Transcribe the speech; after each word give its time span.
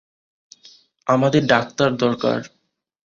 আমাদের 1.07 1.43
ডাক্তার 1.47 1.89
দরকার। 1.95 2.39